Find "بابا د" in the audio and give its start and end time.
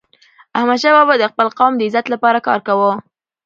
0.97-1.23